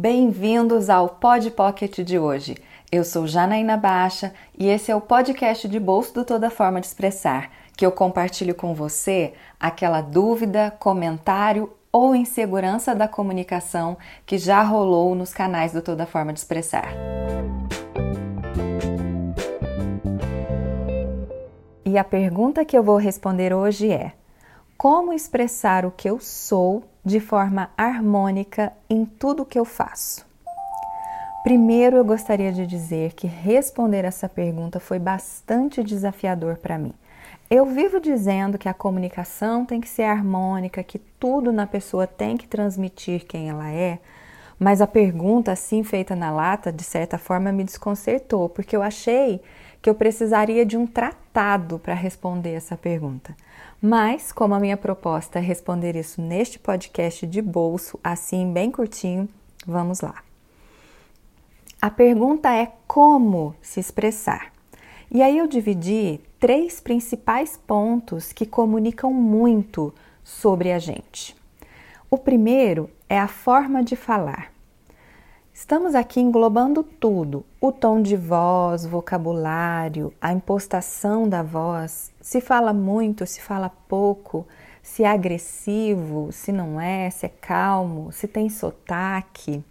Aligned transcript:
Bem-vindos 0.00 0.88
ao 0.88 1.08
Pod 1.08 1.50
Pocket 1.50 1.98
de 2.02 2.20
hoje. 2.20 2.56
Eu 2.90 3.02
sou 3.02 3.26
Janaína 3.26 3.76
Baixa 3.76 4.32
e 4.56 4.68
esse 4.68 4.92
é 4.92 4.94
o 4.94 5.00
podcast 5.00 5.66
de 5.66 5.80
bolso 5.80 6.14
do 6.14 6.24
Toda 6.24 6.50
Forma 6.50 6.80
de 6.80 6.86
Expressar, 6.86 7.50
que 7.76 7.84
eu 7.84 7.90
compartilho 7.90 8.54
com 8.54 8.72
você 8.76 9.34
aquela 9.58 10.00
dúvida, 10.00 10.72
comentário 10.78 11.72
ou 11.90 12.14
insegurança 12.14 12.94
da 12.94 13.08
comunicação 13.08 13.98
que 14.24 14.38
já 14.38 14.62
rolou 14.62 15.16
nos 15.16 15.34
canais 15.34 15.72
do 15.72 15.82
Toda 15.82 16.06
Forma 16.06 16.32
de 16.32 16.38
Expressar. 16.38 16.94
E 21.84 21.98
a 21.98 22.04
pergunta 22.04 22.64
que 22.64 22.78
eu 22.78 22.84
vou 22.84 22.98
responder 22.98 23.52
hoje 23.52 23.90
é: 23.90 24.12
como 24.76 25.12
expressar 25.12 25.84
o 25.84 25.90
que 25.90 26.08
eu 26.08 26.20
sou 26.20 26.84
de 27.08 27.20
forma 27.20 27.70
harmônica 27.76 28.70
em 28.88 29.06
tudo 29.06 29.46
que 29.46 29.58
eu 29.58 29.64
faço? 29.64 30.26
Primeiro, 31.42 31.96
eu 31.96 32.04
gostaria 32.04 32.52
de 32.52 32.66
dizer 32.66 33.14
que 33.14 33.26
responder 33.26 34.04
essa 34.04 34.28
pergunta 34.28 34.78
foi 34.78 34.98
bastante 34.98 35.82
desafiador 35.82 36.58
para 36.58 36.76
mim. 36.78 36.92
Eu 37.50 37.64
vivo 37.64 37.98
dizendo 37.98 38.58
que 38.58 38.68
a 38.68 38.74
comunicação 38.74 39.64
tem 39.64 39.80
que 39.80 39.88
ser 39.88 40.02
harmônica, 40.02 40.82
que 40.82 40.98
tudo 40.98 41.50
na 41.50 41.66
pessoa 41.66 42.06
tem 42.06 42.36
que 42.36 42.46
transmitir 42.46 43.24
quem 43.24 43.48
ela 43.48 43.70
é, 43.70 43.98
mas 44.58 44.80
a 44.80 44.86
pergunta 44.86 45.52
assim 45.52 45.82
feita 45.82 46.16
na 46.16 46.30
lata, 46.30 46.72
de 46.72 46.82
certa 46.82 47.16
forma, 47.16 47.52
me 47.52 47.64
desconcertou, 47.64 48.48
porque 48.48 48.76
eu 48.76 48.82
achei 48.82 49.40
que 49.80 49.88
eu 49.88 49.94
precisaria 49.94 50.66
de 50.66 50.76
um 50.76 50.86
tratado 50.86 51.78
para 51.78 51.94
responder 51.94 52.54
essa 52.54 52.76
pergunta. 52.76 53.36
Mas, 53.80 54.32
como 54.32 54.54
a 54.54 54.60
minha 54.60 54.76
proposta 54.76 55.38
é 55.38 55.42
responder 55.42 55.94
isso 55.94 56.20
neste 56.20 56.58
podcast 56.58 57.24
de 57.26 57.40
bolso, 57.40 57.98
assim 58.02 58.52
bem 58.52 58.72
curtinho, 58.72 59.28
vamos 59.64 60.00
lá. 60.00 60.16
A 61.80 61.88
pergunta 61.88 62.52
é 62.52 62.72
como 62.88 63.54
se 63.62 63.78
expressar. 63.78 64.52
E 65.08 65.22
aí 65.22 65.38
eu 65.38 65.46
dividi 65.46 66.20
três 66.40 66.80
principais 66.80 67.56
pontos 67.56 68.32
que 68.32 68.44
comunicam 68.44 69.12
muito 69.12 69.94
sobre 70.24 70.72
a 70.72 70.78
gente. 70.80 71.36
O 72.10 72.18
primeiro 72.18 72.90
é 73.08 73.18
a 73.18 73.28
forma 73.28 73.82
de 73.82 73.94
falar. 73.94 74.52
Estamos 75.60 75.96
aqui 75.96 76.20
englobando 76.20 76.84
tudo: 76.84 77.44
o 77.60 77.72
tom 77.72 78.00
de 78.00 78.16
voz, 78.16 78.86
vocabulário, 78.86 80.14
a 80.20 80.32
impostação 80.32 81.28
da 81.28 81.42
voz. 81.42 82.12
Se 82.20 82.40
fala 82.40 82.72
muito, 82.72 83.26
se 83.26 83.40
fala 83.40 83.68
pouco, 83.68 84.46
se 84.80 85.02
é 85.02 85.08
agressivo, 85.08 86.30
se 86.30 86.52
não 86.52 86.80
é, 86.80 87.10
se 87.10 87.26
é 87.26 87.28
calmo, 87.28 88.12
se 88.12 88.28
tem 88.28 88.48
sotaque. 88.48 89.64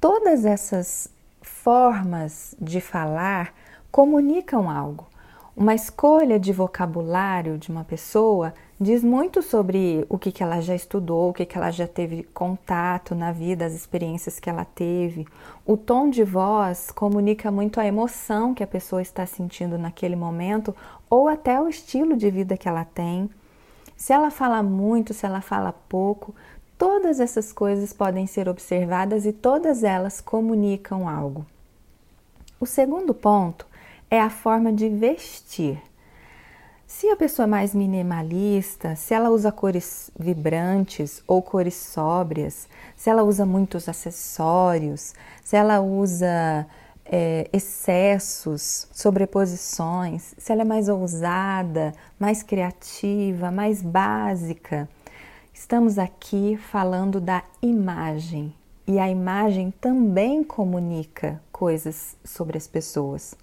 Todas 0.00 0.46
essas 0.46 1.10
formas 1.42 2.56
de 2.58 2.80
falar 2.80 3.52
comunicam 3.92 4.70
algo. 4.70 5.09
Uma 5.56 5.74
escolha 5.74 6.38
de 6.38 6.52
vocabulário 6.52 7.58
de 7.58 7.70
uma 7.70 7.82
pessoa 7.82 8.54
diz 8.80 9.02
muito 9.02 9.42
sobre 9.42 10.06
o 10.08 10.16
que, 10.16 10.30
que 10.30 10.44
ela 10.44 10.60
já 10.60 10.76
estudou, 10.76 11.30
o 11.30 11.32
que, 11.34 11.44
que 11.44 11.58
ela 11.58 11.72
já 11.72 11.88
teve 11.88 12.22
contato 12.22 13.16
na 13.16 13.32
vida, 13.32 13.66
as 13.66 13.74
experiências 13.74 14.38
que 14.38 14.48
ela 14.48 14.64
teve. 14.64 15.26
O 15.66 15.76
tom 15.76 16.08
de 16.08 16.22
voz 16.22 16.92
comunica 16.92 17.50
muito 17.50 17.80
a 17.80 17.84
emoção 17.84 18.54
que 18.54 18.62
a 18.62 18.66
pessoa 18.66 19.02
está 19.02 19.26
sentindo 19.26 19.76
naquele 19.76 20.14
momento 20.14 20.74
ou 21.10 21.28
até 21.28 21.60
o 21.60 21.68
estilo 21.68 22.16
de 22.16 22.30
vida 22.30 22.56
que 22.56 22.68
ela 22.68 22.84
tem. 22.84 23.28
Se 23.96 24.12
ela 24.12 24.30
fala 24.30 24.62
muito, 24.62 25.12
se 25.12 25.26
ela 25.26 25.40
fala 25.40 25.72
pouco, 25.72 26.32
todas 26.78 27.18
essas 27.18 27.52
coisas 27.52 27.92
podem 27.92 28.26
ser 28.26 28.48
observadas 28.48 29.26
e 29.26 29.32
todas 29.32 29.82
elas 29.82 30.20
comunicam 30.20 31.08
algo. 31.08 31.44
O 32.58 32.64
segundo 32.64 33.12
ponto 33.12 33.66
é 34.10 34.20
a 34.20 34.28
forma 34.28 34.72
de 34.72 34.88
vestir. 34.88 35.80
Se 36.86 37.08
a 37.08 37.16
pessoa 37.16 37.44
é 37.44 37.48
mais 37.48 37.72
minimalista, 37.72 38.96
se 38.96 39.14
ela 39.14 39.30
usa 39.30 39.52
cores 39.52 40.10
vibrantes 40.18 41.22
ou 41.26 41.40
cores 41.40 41.76
sóbrias, 41.76 42.68
se 42.96 43.08
ela 43.08 43.22
usa 43.22 43.46
muitos 43.46 43.88
acessórios, 43.88 45.14
se 45.44 45.56
ela 45.56 45.80
usa 45.80 46.66
é, 47.04 47.48
excessos, 47.52 48.88
sobreposições, 48.90 50.34
se 50.36 50.50
ela 50.50 50.62
é 50.62 50.64
mais 50.64 50.88
ousada, 50.88 51.92
mais 52.18 52.42
criativa, 52.42 53.52
mais 53.52 53.80
básica, 53.80 54.88
estamos 55.54 55.96
aqui 55.96 56.56
falando 56.56 57.20
da 57.20 57.44
imagem 57.62 58.52
e 58.84 58.98
a 58.98 59.08
imagem 59.08 59.72
também 59.80 60.42
comunica 60.42 61.40
coisas 61.52 62.16
sobre 62.24 62.58
as 62.58 62.66
pessoas. 62.66 63.36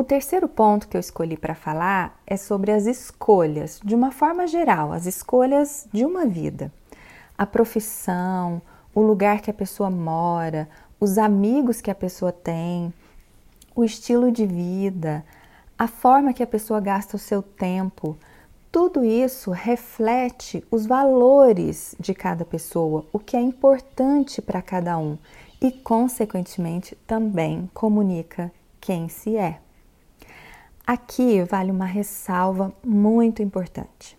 O 0.00 0.02
terceiro 0.02 0.48
ponto 0.48 0.88
que 0.88 0.96
eu 0.96 0.98
escolhi 0.98 1.36
para 1.36 1.54
falar 1.54 2.18
é 2.26 2.34
sobre 2.34 2.72
as 2.72 2.86
escolhas, 2.86 3.78
de 3.84 3.94
uma 3.94 4.10
forma 4.10 4.46
geral, 4.46 4.94
as 4.94 5.04
escolhas 5.04 5.86
de 5.92 6.06
uma 6.06 6.24
vida. 6.24 6.72
A 7.36 7.44
profissão, 7.44 8.62
o 8.94 9.02
lugar 9.02 9.42
que 9.42 9.50
a 9.50 9.52
pessoa 9.52 9.90
mora, 9.90 10.66
os 10.98 11.18
amigos 11.18 11.82
que 11.82 11.90
a 11.90 11.94
pessoa 11.94 12.32
tem, 12.32 12.94
o 13.76 13.84
estilo 13.84 14.32
de 14.32 14.46
vida, 14.46 15.22
a 15.78 15.86
forma 15.86 16.32
que 16.32 16.42
a 16.42 16.46
pessoa 16.46 16.80
gasta 16.80 17.16
o 17.16 17.20
seu 17.20 17.42
tempo. 17.42 18.16
Tudo 18.72 19.04
isso 19.04 19.50
reflete 19.50 20.64
os 20.70 20.86
valores 20.86 21.94
de 22.00 22.14
cada 22.14 22.46
pessoa, 22.46 23.04
o 23.12 23.18
que 23.18 23.36
é 23.36 23.40
importante 23.42 24.40
para 24.40 24.62
cada 24.62 24.96
um 24.96 25.18
e, 25.60 25.70
consequentemente, 25.70 26.96
também 27.06 27.68
comunica 27.74 28.50
quem 28.80 29.06
se 29.06 29.36
é. 29.36 29.60
Aqui 30.92 31.40
vale 31.44 31.70
uma 31.70 31.84
ressalva 31.84 32.74
muito 32.84 33.40
importante. 33.40 34.18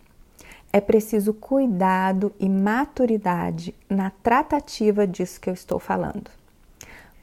É 0.72 0.80
preciso 0.80 1.34
cuidado 1.34 2.32
e 2.40 2.48
maturidade 2.48 3.76
na 3.90 4.10
tratativa 4.24 5.06
disso 5.06 5.42
que 5.42 5.50
eu 5.50 5.54
estou 5.54 5.80
falando. 5.80 6.32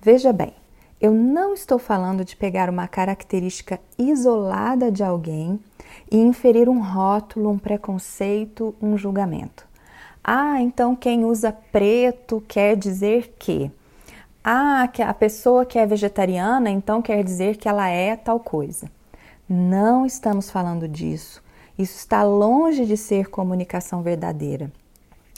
Veja 0.02 0.34
bem, 0.34 0.52
eu 1.00 1.14
não 1.14 1.54
estou 1.54 1.78
falando 1.78 2.26
de 2.26 2.36
pegar 2.36 2.68
uma 2.68 2.86
característica 2.86 3.80
isolada 3.98 4.92
de 4.92 5.02
alguém 5.02 5.58
e 6.10 6.18
inferir 6.18 6.68
um 6.68 6.82
rótulo, 6.82 7.48
um 7.48 7.58
preconceito, 7.58 8.74
um 8.82 8.98
julgamento. 8.98 9.66
Ah, 10.22 10.60
então 10.60 10.94
quem 10.94 11.24
usa 11.24 11.52
preto 11.72 12.44
quer 12.46 12.76
dizer 12.76 13.34
que. 13.38 13.70
Ah, 14.44 14.86
que 14.92 15.00
a 15.00 15.14
pessoa 15.14 15.64
que 15.64 15.78
é 15.78 15.86
vegetariana 15.86 16.68
então 16.68 17.00
quer 17.00 17.24
dizer 17.24 17.56
que 17.56 17.66
ela 17.66 17.88
é 17.88 18.14
tal 18.14 18.38
coisa. 18.38 18.90
Não 19.48 20.04
estamos 20.04 20.50
falando 20.50 20.86
disso. 20.86 21.42
Isso 21.78 21.96
está 21.96 22.22
longe 22.22 22.84
de 22.84 22.96
ser 22.96 23.30
comunicação 23.30 24.02
verdadeira. 24.02 24.70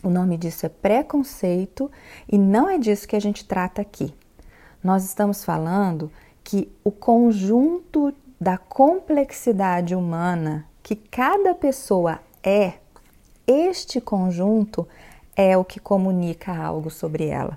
O 0.03 0.11
nome 0.11 0.37
disso 0.37 0.67
é 0.67 0.69
preconceito 0.69 1.89
e 2.29 2.37
não 2.37 2.69
é 2.69 2.77
disso 2.77 3.07
que 3.07 3.15
a 3.15 3.21
gente 3.21 3.45
trata 3.45 3.81
aqui. 3.81 4.13
Nós 4.83 5.05
estamos 5.05 5.45
falando 5.45 6.11
que 6.43 6.73
o 6.83 6.91
conjunto 6.91 8.13
da 8.41 8.59
complexidade 8.59 9.95
humana 9.95 10.67
que 10.83 10.97
cada 10.97 11.55
pessoa 11.55 12.19
é, 12.43 12.75
este 13.47 14.01
conjunto 14.01 14.89
é 15.37 15.57
o 15.57 15.65
que 15.65 15.79
comunica 15.79 16.53
algo 16.57 16.91
sobre 16.91 17.27
ela. 17.27 17.57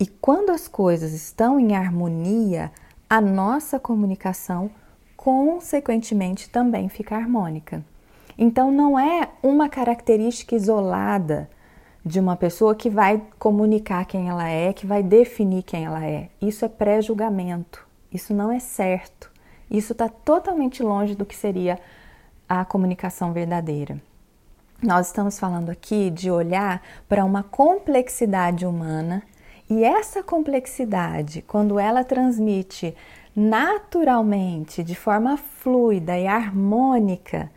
E 0.00 0.06
quando 0.06 0.50
as 0.50 0.66
coisas 0.66 1.12
estão 1.12 1.60
em 1.60 1.76
harmonia, 1.76 2.72
a 3.08 3.20
nossa 3.20 3.78
comunicação 3.78 4.70
consequentemente 5.22 6.50
também 6.50 6.88
fica 6.88 7.14
harmônica. 7.14 7.84
Então 8.36 8.72
não 8.72 8.98
é 8.98 9.28
uma 9.40 9.68
característica 9.68 10.56
isolada 10.56 11.48
de 12.04 12.18
uma 12.18 12.34
pessoa 12.34 12.74
que 12.74 12.90
vai 12.90 13.22
comunicar 13.38 14.04
quem 14.04 14.28
ela 14.28 14.48
é, 14.48 14.72
que 14.72 14.84
vai 14.84 15.00
definir 15.00 15.62
quem 15.62 15.84
ela 15.84 16.04
é. 16.04 16.28
Isso 16.40 16.64
é 16.64 16.68
pré-julgamento. 16.68 17.86
Isso 18.12 18.34
não 18.34 18.50
é 18.50 18.58
certo. 18.58 19.30
Isso 19.70 19.92
está 19.92 20.08
totalmente 20.08 20.82
longe 20.82 21.14
do 21.14 21.24
que 21.24 21.36
seria 21.36 21.78
a 22.48 22.64
comunicação 22.64 23.32
verdadeira. 23.32 24.02
Nós 24.82 25.06
estamos 25.06 25.38
falando 25.38 25.70
aqui 25.70 26.10
de 26.10 26.32
olhar 26.32 26.82
para 27.08 27.24
uma 27.24 27.44
complexidade 27.44 28.66
humana 28.66 29.22
e 29.70 29.84
essa 29.84 30.20
complexidade, 30.20 31.42
quando 31.42 31.78
ela 31.78 32.02
transmite 32.02 32.92
naturalmente, 33.34 34.82
de 34.82 34.94
forma 34.94 35.36
fluida 35.36 36.18
e 36.18 36.26
harmônica, 36.26 37.50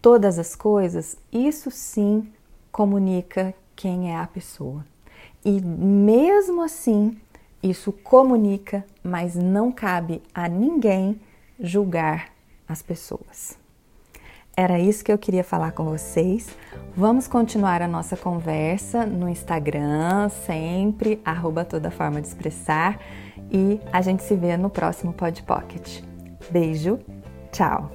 todas 0.00 0.38
as 0.38 0.54
coisas, 0.54 1.16
isso 1.32 1.70
sim 1.70 2.30
comunica 2.70 3.54
quem 3.74 4.12
é 4.12 4.16
a 4.16 4.26
pessoa. 4.26 4.84
E 5.44 5.60
mesmo 5.60 6.62
assim, 6.62 7.16
isso 7.62 7.92
comunica, 7.92 8.84
mas 9.02 9.34
não 9.34 9.72
cabe 9.72 10.22
a 10.34 10.48
ninguém 10.48 11.20
julgar 11.58 12.30
as 12.68 12.82
pessoas. 12.82 13.58
Era 14.56 14.78
isso 14.78 15.04
que 15.04 15.12
eu 15.12 15.18
queria 15.18 15.44
falar 15.44 15.72
com 15.72 15.84
vocês. 15.84 16.48
Vamos 16.96 17.28
continuar 17.28 17.82
a 17.82 17.88
nossa 17.88 18.16
conversa 18.16 19.04
no 19.04 19.28
Instagram, 19.28 20.30
sempre, 20.30 21.20
arroba 21.24 21.64
toda 21.64 21.90
forma 21.90 22.22
de 22.22 22.28
expressar. 22.28 22.98
E 23.50 23.80
a 23.92 24.00
gente 24.02 24.22
se 24.22 24.34
vê 24.34 24.56
no 24.56 24.70
próximo 24.70 25.12
Pod 25.12 25.42
Pocket. 25.42 26.02
Beijo, 26.50 26.98
tchau! 27.52 27.90